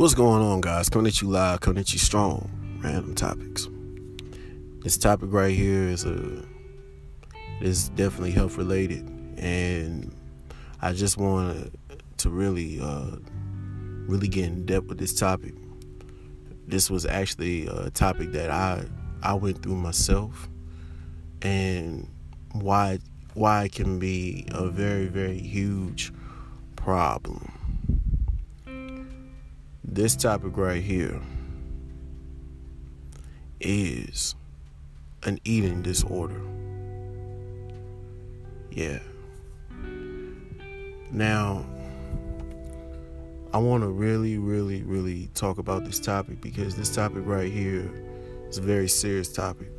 [0.00, 0.88] What's going on, guys?
[0.88, 2.50] Coming at you live, coming at you strong.
[2.82, 3.68] Random topics.
[4.82, 6.42] This topic right here is a
[7.60, 10.10] is definitely health related, and
[10.80, 11.78] I just want
[12.16, 13.16] to really, uh,
[14.08, 15.52] really get in depth with this topic.
[16.66, 18.86] This was actually a topic that I
[19.22, 20.48] I went through myself,
[21.42, 22.08] and
[22.52, 23.00] why
[23.34, 26.10] why it can be a very very huge
[26.74, 27.59] problem
[29.92, 31.20] this topic right here
[33.58, 34.36] is
[35.24, 36.40] an eating disorder.
[38.70, 39.00] Yeah.
[41.10, 41.66] Now,
[43.52, 47.90] I want to really, really, really talk about this topic because this topic right here
[48.48, 49.72] is a very serious topic.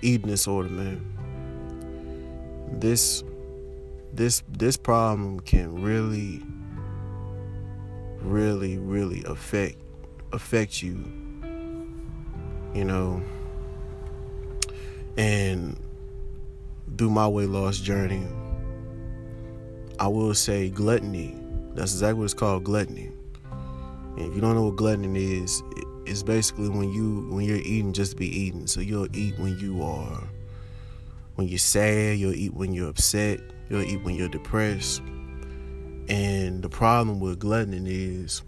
[0.00, 1.04] Eating disorder, man.
[2.78, 3.24] This,
[4.12, 6.44] this, this problem can really
[8.22, 9.76] really, really affect
[10.32, 11.04] affect you.
[12.74, 13.22] You know,
[15.16, 15.76] and
[16.96, 18.26] through my weight loss journey,
[19.98, 21.36] I will say gluttony.
[21.74, 23.10] That's exactly what it's called, gluttony.
[24.16, 25.62] And if you don't know what gluttony is,
[26.06, 28.66] it's basically when you when you're eating just be eating.
[28.66, 30.22] So you'll eat when you are
[31.36, 35.02] when you're sad, you'll eat when you're upset, you'll eat when you're depressed
[36.10, 38.42] and the problem with gluttony is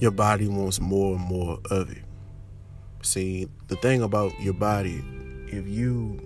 [0.00, 2.02] your body wants more and more of it.
[3.02, 5.04] See, the thing about your body,
[5.48, 6.18] if you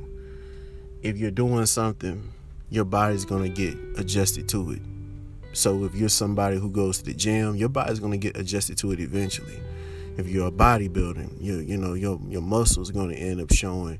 [1.02, 2.32] if you're doing something,
[2.70, 4.82] your body's gonna get adjusted to it.
[5.52, 8.92] So if you're somebody who goes to the gym, your body's gonna get adjusted to
[8.92, 9.60] it eventually.
[10.16, 13.98] If you're a bodybuilding, you you know your your muscles are gonna end up showing,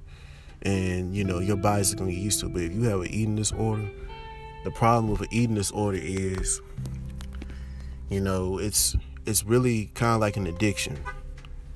[0.62, 2.52] and you know your body's gonna get used to it.
[2.52, 3.90] But if you have an eating disorder,
[4.64, 6.61] the problem with an eating disorder is,
[8.08, 8.96] you know, it's
[9.27, 10.98] it's really kind of like an addiction.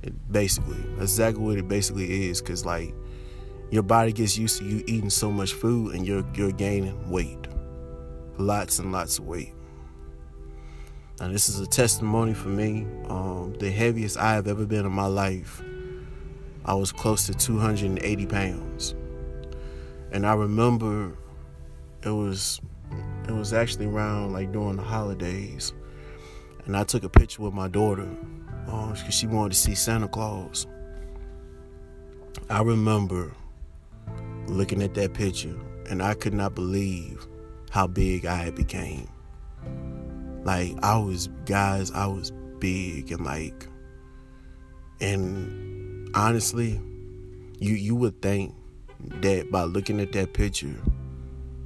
[0.02, 2.40] It basically, that's exactly what it basically is.
[2.40, 2.94] Cause like
[3.70, 7.46] your body gets used to you eating so much food, and you're you're gaining weight,
[8.38, 9.54] lots and lots of weight.
[11.20, 12.86] Now this is a testimony for me.
[13.08, 15.62] Um, the heaviest I have ever been in my life,
[16.64, 18.94] I was close to 280 pounds,
[20.12, 21.16] and I remember
[22.02, 22.60] it was
[23.28, 25.72] it was actually around like during the holidays,
[26.66, 28.08] and I took a picture with my daughter
[28.64, 30.66] because uh, she wanted to see Santa Claus.
[32.50, 33.32] I remember
[34.46, 35.56] looking at that picture,
[35.88, 37.26] and I could not believe
[37.70, 39.08] how big I had became.
[40.44, 43.66] Like I was, guys, I was big and like,
[45.00, 46.80] and honestly,
[47.58, 48.54] you you would think
[49.20, 50.74] that by looking at that picture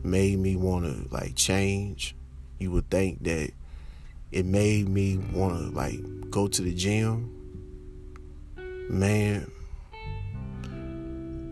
[0.03, 2.15] made me want to like change,
[2.59, 3.51] you would think that
[4.31, 6.01] it made me want to like
[6.31, 7.35] go to the gym.
[8.91, 9.51] Man,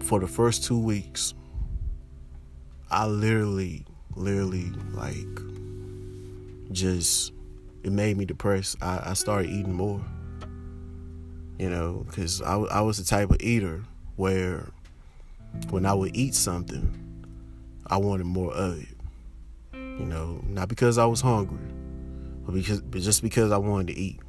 [0.03, 1.35] for the first two weeks,
[2.91, 3.85] I literally,
[4.15, 5.27] literally like
[6.73, 7.33] just
[7.83, 8.77] it made me depressed.
[8.81, 10.01] I, I started eating more,
[11.59, 13.85] you know, because I, I was the type of eater
[14.17, 14.71] where
[15.71, 17.06] when I would eat something,
[17.89, 18.89] I wanted more of it.
[19.73, 21.59] You know, not because I was hungry,
[22.45, 24.21] but because but just because I wanted to eat.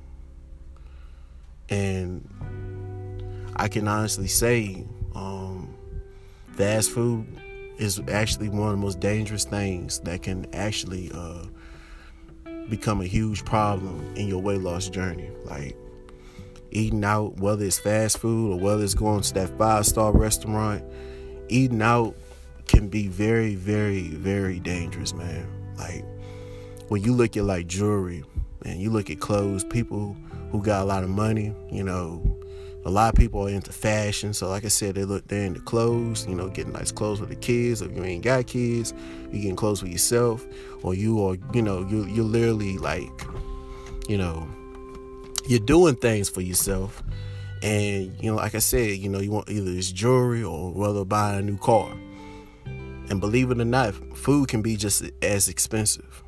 [1.70, 2.28] And
[3.56, 4.86] I can honestly say,
[5.16, 5.76] um,
[6.54, 7.28] fast food
[7.78, 11.46] is actually one of the most dangerous things that can actually uh,
[12.70, 15.30] become a huge problem in your weight loss journey.
[15.44, 15.76] Like
[16.72, 20.84] eating out, whether it's fast food or whether it's going to that five star restaurant,
[21.50, 22.16] eating out
[22.68, 25.48] can be very, very, very dangerous, man.
[25.78, 26.04] Like
[26.90, 28.24] when you look at like jewelry
[28.64, 30.16] and you look at clothes, people
[30.52, 32.38] who got a lot of money, you know,
[32.86, 34.34] a lot of people are into fashion.
[34.34, 37.26] So like I said, they look they're into clothes, you know, getting nice clothes for
[37.26, 37.82] the kids.
[37.82, 38.94] If you ain't got kids,
[39.32, 40.46] you getting clothes for yourself,
[40.84, 43.10] or you are, you know, you you're literally like,
[44.08, 44.48] you know,
[45.48, 47.04] you're doing things for yourself.
[47.62, 51.04] And, you know, like I said, you know, you want either it's jewelry or whether
[51.04, 51.92] buy a new car.
[53.10, 56.24] And believe it or not, food can be just as expensive.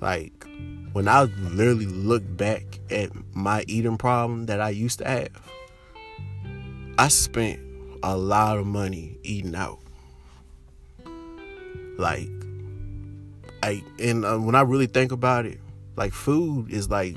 [0.00, 0.46] Like
[0.92, 5.50] when I literally look back at my eating problem that I used to have,
[6.98, 7.60] I spent
[8.02, 9.78] a lot of money eating out.
[11.96, 12.28] Like,
[13.62, 15.60] I and uh, when I really think about it,
[15.96, 17.16] like food is like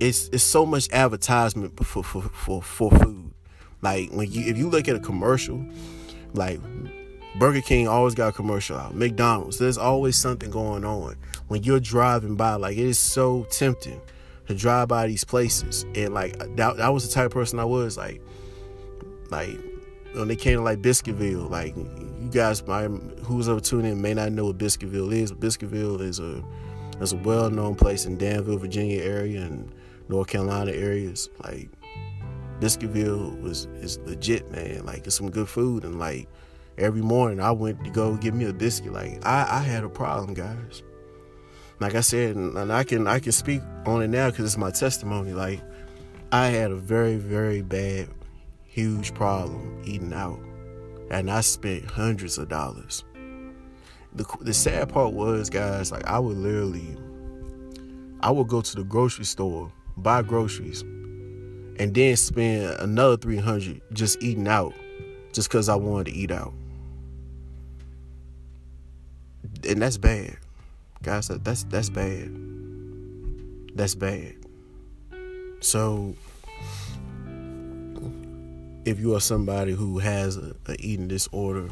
[0.00, 3.30] it's it's so much advertisement for for for, for food.
[3.82, 5.64] Like when you if you look at a commercial
[6.34, 6.60] like
[7.38, 8.94] Burger King always got a commercial out.
[8.94, 11.16] McDonald's, there's always something going on.
[11.48, 14.00] When you're driving by, like it is so tempting
[14.48, 15.84] to drive by these places.
[15.94, 17.96] And like that, that was the type of person I was.
[17.96, 18.20] Like,
[19.30, 19.58] like
[20.14, 22.84] when they came to like Biscuitville, like you guys, my
[23.24, 25.32] who's ever tuning in may not know what Biscuitville is.
[25.32, 26.42] Biscuitville is a
[27.00, 29.72] is a well known place in Danville, Virginia area and
[30.08, 31.30] North Carolina areas.
[31.42, 31.70] Like
[32.62, 34.86] Biscuitville was is legit, man.
[34.86, 36.28] Like it's some good food and like
[36.78, 38.92] every morning I went to go get me a biscuit.
[38.92, 40.84] Like I, I had a problem, guys.
[41.80, 44.70] Like I said, and I can I can speak on it now because it's my
[44.70, 45.32] testimony.
[45.32, 45.60] Like
[46.30, 48.08] I had a very very bad,
[48.62, 50.38] huge problem eating out,
[51.10, 53.02] and I spent hundreds of dollars.
[54.12, 56.96] The the sad part was, guys, like I would literally,
[58.20, 60.84] I would go to the grocery store, buy groceries,
[61.82, 64.72] and then spend another three hundred just eating out,
[65.32, 66.54] just because I wanted to eat out
[69.68, 70.36] and that's bad,
[71.02, 71.28] guys.
[71.28, 72.30] That's that's bad.
[73.74, 74.34] That's bad.
[75.60, 76.14] So,
[78.84, 81.68] if you are somebody who has a, a eating disorder,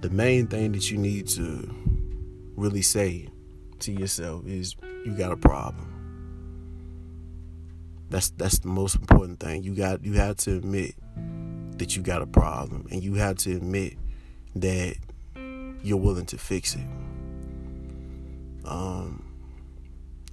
[0.00, 1.68] the main thing that you need to
[2.56, 3.28] really say
[3.80, 5.97] to yourself is you got a problem.
[8.10, 9.62] That's that's the most important thing.
[9.62, 10.94] You got you have to admit
[11.78, 13.96] that you got a problem and you have to admit
[14.56, 14.96] that
[15.82, 16.86] you're willing to fix it.
[18.64, 19.24] Um,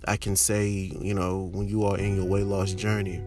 [0.07, 0.67] I can say,
[0.99, 3.21] you know, when you are in your weight loss journey,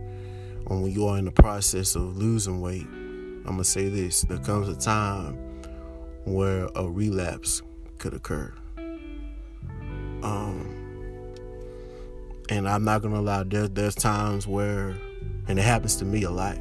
[0.67, 4.39] or when you are in the process of losing weight, I'm gonna say this: there
[4.39, 5.35] comes a time
[6.25, 7.63] where a relapse
[7.99, 8.53] could occur.
[12.49, 13.45] And I'm not gonna lie.
[13.45, 14.97] There, there's times where,
[15.47, 16.59] and it happens to me a lot.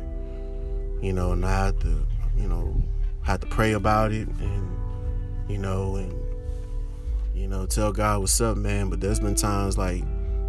[1.01, 2.05] You know, and I have to,
[2.35, 2.81] you know,
[3.21, 4.69] have to pray about it, and
[5.49, 6.13] you know, and
[7.33, 8.89] you know, tell God what's up, man.
[8.89, 10.03] But there's been times like,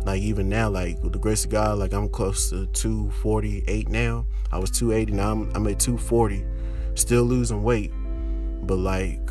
[0.05, 4.26] like even now, like with the grace of God, like I'm close to 248 now.
[4.50, 6.44] I was 280, now I'm, I'm at 240,
[6.94, 7.93] still losing weight.
[8.62, 9.31] But like,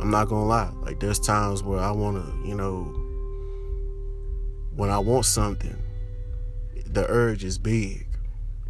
[0.00, 0.72] I'm not gonna lie.
[0.82, 3.01] Like there's times where I wanna, you know,
[4.74, 5.76] when I want something,
[6.86, 8.06] the urge is big.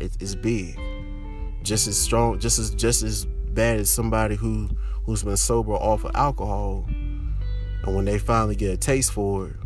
[0.01, 0.79] It, it's big,
[1.63, 4.69] just as strong, just as just as bad as somebody who
[5.05, 9.57] who's been sober off of alcohol, and when they finally get a taste for it,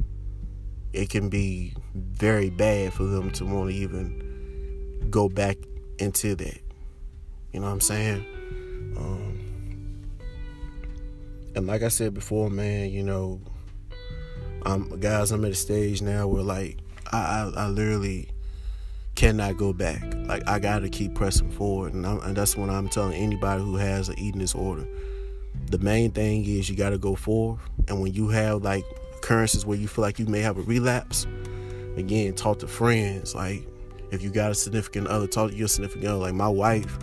[0.93, 5.57] it can be very bad for them to want to even go back
[5.99, 6.61] into that.
[7.53, 8.27] You know what I'm saying?
[8.97, 10.07] Um,
[11.55, 13.41] and like I said before, man, you know,
[14.67, 15.31] I'm guys.
[15.31, 16.79] I'm at a stage now where like
[17.13, 17.19] I,
[17.57, 18.29] I, I literally
[19.15, 20.03] cannot go back.
[20.27, 23.77] Like I got to keep pressing forward, and, and that's when I'm telling anybody who
[23.77, 24.87] has an eating disorder
[25.71, 27.61] the main thing is you got to go forward.
[27.89, 28.85] And when you have like
[29.17, 31.27] occurrences where you feel like you may have a relapse,
[31.97, 33.35] again, talk to friends.
[33.35, 33.67] Like
[34.11, 36.19] if you got a significant other, talk to your significant other.
[36.19, 36.99] Like my wife,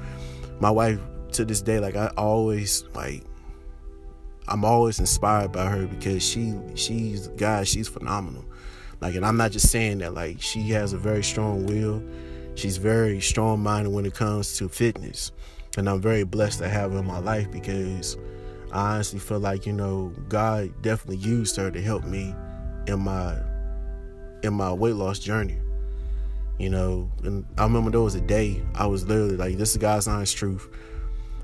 [0.60, 1.00] my wife
[1.34, 3.24] to this day, like I always like
[4.48, 8.46] I'm always inspired by her because she she's guys, she's phenomenal.
[9.02, 12.04] Like and I'm not just saying that, like she has a very strong will.
[12.56, 15.32] She's very strong minded when it comes to fitness.
[15.78, 18.16] And I'm very blessed to have her in my life because
[18.72, 22.36] I honestly feel like, you know, God definitely used her to help me
[22.88, 23.38] in my
[24.44, 25.58] in my weight loss journey.
[26.60, 29.78] You know, and I remember there was a day I was literally like, this is
[29.78, 30.70] God's honest truth.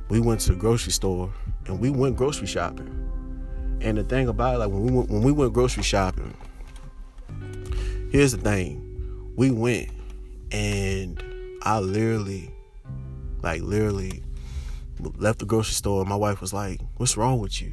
[0.09, 1.31] We went to the grocery store
[1.65, 2.87] and we went grocery shopping.
[3.81, 6.35] And the thing about it, like when we went when we went grocery shopping,
[8.11, 9.33] here's the thing.
[9.35, 9.89] We went
[10.51, 11.23] and
[11.61, 12.51] I literally,
[13.41, 14.23] like literally
[15.17, 17.71] left the grocery store and my wife was like, What's wrong with you?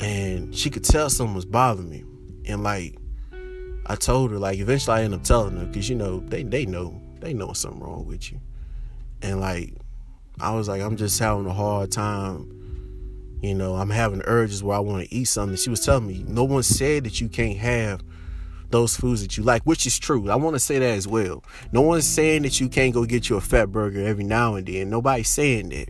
[0.00, 2.04] And she could tell something was bothering me.
[2.46, 2.96] And like
[3.86, 6.64] I told her, like eventually I ended up telling her, because you know, they they
[6.64, 8.40] know, they know something wrong with you.
[9.20, 9.74] And like
[10.40, 12.48] I was like, I'm just having a hard time.
[13.42, 15.56] You know, I'm having urges where I want to eat something.
[15.56, 18.02] She was telling me, no one said that you can't have
[18.70, 20.30] those foods that you like, which is true.
[20.30, 21.44] I want to say that as well.
[21.70, 24.66] No one's saying that you can't go get you a fat burger every now and
[24.66, 24.90] then.
[24.90, 25.88] Nobody's saying that.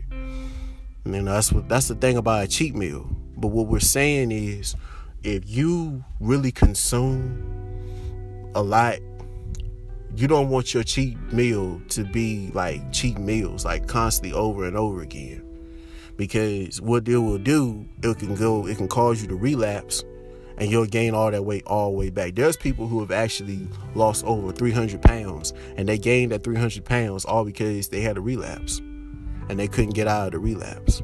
[1.05, 3.07] You know, that's what that's the thing about a cheat meal.
[3.35, 4.75] But what we're saying is
[5.23, 7.49] if you really consume
[8.55, 8.99] a lot,
[10.15, 14.77] you don't want your cheat meal to be like cheat meals, like constantly over and
[14.77, 15.43] over again.
[16.15, 20.03] Because what it will do, it can go, it can cause you to relapse
[20.57, 22.35] and you'll gain all that weight all the way back.
[22.35, 27.25] There's people who have actually lost over 300 pounds and they gained that 300 pounds
[27.25, 28.79] all because they had a relapse.
[29.49, 31.01] And they couldn't get out of the relapse.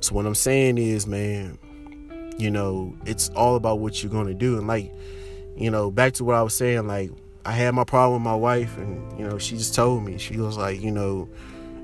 [0.00, 1.58] So what I'm saying is, man,
[2.38, 4.58] you know, it's all about what you're gonna do.
[4.58, 4.92] And like,
[5.56, 7.10] you know, back to what I was saying, like
[7.46, 10.36] I had my problem with my wife and, you know, she just told me, she
[10.36, 11.28] was like, you know,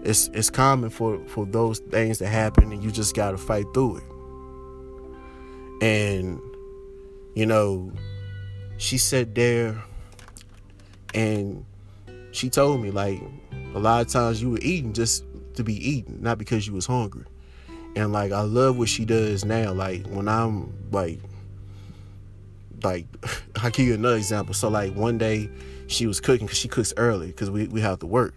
[0.02, 3.98] it's it's common for, for those things to happen and you just gotta fight through
[3.98, 4.02] it.
[5.86, 6.40] And,
[7.36, 7.92] you know,
[8.76, 9.80] she sat there
[11.14, 11.64] and
[12.32, 13.22] she told me like
[13.74, 16.86] a lot of times you were eating just to be eating, not because you was
[16.86, 17.24] hungry.
[17.94, 19.72] And like I love what she does now.
[19.72, 21.20] Like when I'm like
[22.84, 23.06] like
[23.56, 24.54] I'll give you another example.
[24.54, 25.50] So like one day
[25.86, 28.34] she was cooking because she cooks early because we, we have to work.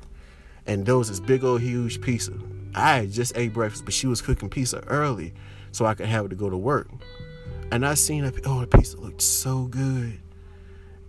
[0.66, 2.34] And there was this big old huge pizza.
[2.74, 5.34] I just ate breakfast, but she was cooking pizza early
[5.72, 6.88] so I could have it to go to work.
[7.72, 10.20] And I seen oh, the pizza looked so good.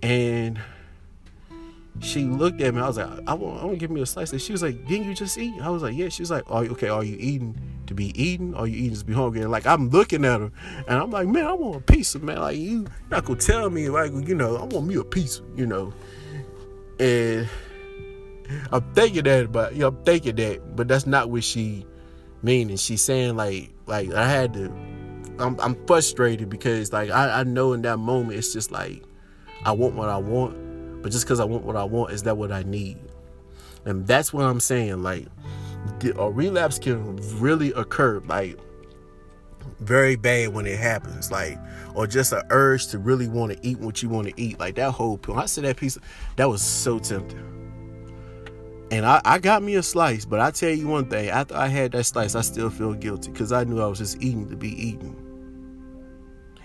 [0.03, 0.61] And
[2.01, 2.81] she looked at me.
[2.81, 4.33] I was like, I want, I want to give me a slice.
[4.33, 5.55] And she was like, didn't you just eat?
[5.61, 6.09] I was like, yeah.
[6.09, 8.55] She was like, are you, okay, are you eating to be eating?
[8.55, 9.41] Are you eating to be hungry?
[9.41, 10.51] And like, I'm looking at her
[10.89, 12.39] and I'm like, man, I want a pizza, man.
[12.39, 15.67] Like, you not to tell me, like, you know, I want me a pizza, you
[15.67, 15.93] know.
[16.99, 17.49] And
[18.73, 21.87] I'm thinking that, but, you know, I'm thinking that, but that's not what she
[22.43, 22.77] meaning.
[22.77, 24.67] She's saying, like, like, I had to,
[25.39, 29.03] I'm, I'm frustrated because, like, I, I know in that moment, it's just like,
[29.65, 30.66] I want what I want
[31.03, 32.99] but just because I want what I want, is that what I need?
[33.85, 35.03] And that's what I'm saying.
[35.03, 35.27] Like,
[36.17, 38.59] a relapse can really occur, like,
[39.81, 41.31] very bad when it happens.
[41.31, 41.59] Like,
[41.95, 44.59] or just an urge to really want to eat what you want to eat.
[44.59, 45.39] Like, that whole pill.
[45.39, 45.99] I said that piece,
[46.37, 47.57] that was so tempting.
[48.91, 51.67] And I, I got me a slice, but I tell you one thing, after I
[51.67, 54.57] had that slice, I still feel guilty because I knew I was just eating to
[54.57, 55.17] be eating.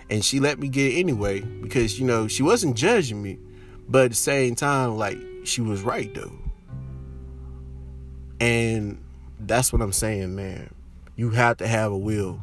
[0.08, 3.38] And she let me get it anyway because, you know, she wasn't judging me.
[3.92, 6.32] But at the same time, like she was right though.
[8.40, 9.04] And
[9.38, 10.74] that's what I'm saying, man.
[11.14, 12.40] You have to have a will.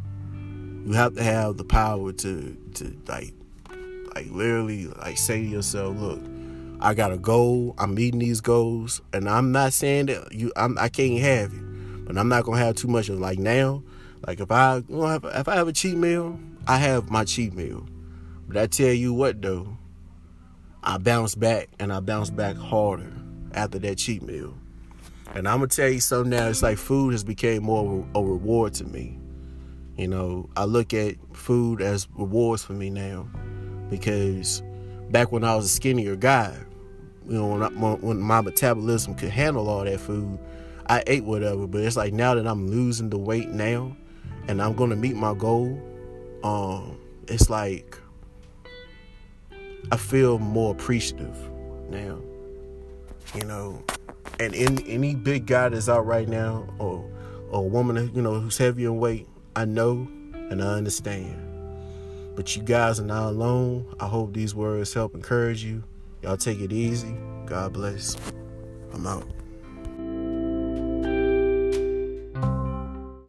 [0.85, 3.33] You have to have the power to to like
[4.13, 6.21] like literally like say to yourself, look,
[6.81, 7.73] I got a goal.
[7.79, 12.05] I'm meeting these goals, and I'm not saying that you I'm, I can't have it,
[12.05, 13.81] but I'm not gonna have too much of like now.
[14.27, 17.87] Like if I if I have a cheat meal, I have my cheat meal.
[18.47, 19.78] But I tell you what though,
[20.83, 23.11] I bounced back and I bounced back harder
[23.53, 24.53] after that cheat meal.
[25.35, 26.47] And I'm gonna tell you something now.
[26.47, 29.19] It's like food has become more of a reward to me.
[29.97, 33.27] You know, I look at food as rewards for me now,
[33.89, 34.63] because
[35.11, 36.57] back when I was a skinnier guy,
[37.27, 40.39] you know, when, I, when my metabolism could handle all that food,
[40.87, 41.67] I ate whatever.
[41.67, 43.95] But it's like now that I'm losing the weight now,
[44.47, 45.79] and I'm gonna meet my goal,
[46.43, 47.97] um, it's like
[49.91, 51.35] I feel more appreciative
[51.89, 52.19] now.
[53.35, 53.83] You know,
[54.39, 57.09] and in any big guy that's out right now, or
[57.49, 60.07] or a woman, you know, who's heavy in weight, I know
[60.49, 61.45] and I understand.
[62.35, 63.85] But you guys are not alone.
[63.99, 65.83] I hope these words help encourage you.
[66.21, 67.15] Y'all take it easy.
[67.45, 68.15] God bless.
[68.93, 69.38] I'm out.